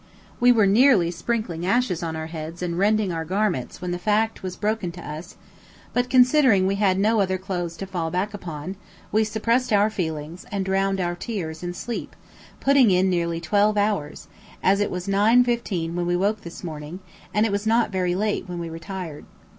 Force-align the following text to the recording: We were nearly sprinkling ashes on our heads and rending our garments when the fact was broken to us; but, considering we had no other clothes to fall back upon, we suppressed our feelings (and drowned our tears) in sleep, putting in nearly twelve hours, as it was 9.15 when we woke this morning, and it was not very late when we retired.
We 0.39 0.51
were 0.51 0.65
nearly 0.65 1.11
sprinkling 1.11 1.63
ashes 1.63 2.01
on 2.01 2.15
our 2.15 2.25
heads 2.25 2.63
and 2.63 2.75
rending 2.75 3.11
our 3.13 3.23
garments 3.23 3.83
when 3.83 3.91
the 3.91 3.99
fact 3.99 4.41
was 4.41 4.55
broken 4.55 4.91
to 4.93 4.99
us; 5.07 5.35
but, 5.93 6.09
considering 6.09 6.65
we 6.65 6.73
had 6.77 6.97
no 6.97 7.19
other 7.19 7.37
clothes 7.37 7.77
to 7.77 7.85
fall 7.85 8.09
back 8.09 8.33
upon, 8.33 8.77
we 9.11 9.23
suppressed 9.23 9.71
our 9.71 9.91
feelings 9.91 10.43
(and 10.51 10.65
drowned 10.65 10.99
our 10.99 11.13
tears) 11.13 11.61
in 11.61 11.75
sleep, 11.75 12.15
putting 12.59 12.89
in 12.89 13.11
nearly 13.11 13.39
twelve 13.39 13.77
hours, 13.77 14.27
as 14.63 14.79
it 14.79 14.89
was 14.89 15.05
9.15 15.05 15.93
when 15.93 16.07
we 16.07 16.15
woke 16.17 16.41
this 16.41 16.63
morning, 16.63 16.99
and 17.31 17.45
it 17.45 17.51
was 17.51 17.67
not 17.67 17.91
very 17.91 18.15
late 18.15 18.49
when 18.49 18.57
we 18.57 18.71
retired. 18.71 19.25